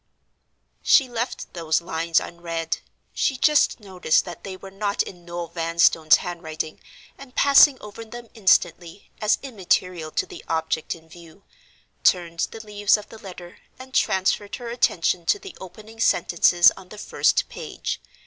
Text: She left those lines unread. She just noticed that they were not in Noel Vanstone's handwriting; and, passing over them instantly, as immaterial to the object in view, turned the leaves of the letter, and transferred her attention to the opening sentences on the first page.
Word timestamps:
She 0.81 1.07
left 1.07 1.53
those 1.53 1.79
lines 1.79 2.19
unread. 2.19 2.79
She 3.13 3.37
just 3.37 3.79
noticed 3.79 4.25
that 4.25 4.43
they 4.43 4.57
were 4.57 4.71
not 4.71 5.03
in 5.03 5.23
Noel 5.25 5.49
Vanstone's 5.49 6.15
handwriting; 6.15 6.79
and, 7.19 7.35
passing 7.35 7.79
over 7.81 8.03
them 8.03 8.29
instantly, 8.33 9.11
as 9.21 9.37
immaterial 9.43 10.09
to 10.09 10.25
the 10.25 10.43
object 10.47 10.95
in 10.95 11.07
view, 11.07 11.43
turned 12.03 12.39
the 12.49 12.65
leaves 12.65 12.97
of 12.97 13.09
the 13.09 13.19
letter, 13.19 13.59
and 13.77 13.93
transferred 13.93 14.55
her 14.55 14.69
attention 14.69 15.27
to 15.27 15.37
the 15.37 15.55
opening 15.61 15.99
sentences 15.99 16.71
on 16.75 16.89
the 16.89 16.97
first 16.97 17.47
page. 17.47 18.01